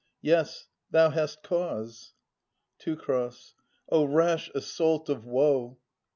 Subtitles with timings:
[0.23, 2.15] Yes; thou hast cause—
[2.79, 2.97] Teu.
[3.89, 5.77] O rash assault of woe